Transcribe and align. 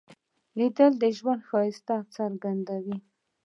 لیدل 0.57 0.93
د 1.01 1.03
ژوند 1.17 1.41
ښایست 1.47 1.87
څرګندوي 2.15 2.97